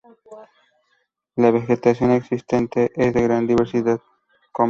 La 1.35 1.51
vegetación 1.51 2.09
existente 2.09 2.91
es 2.95 3.13
de 3.13 3.21
gran 3.21 3.45
diversidad. 3.45 4.01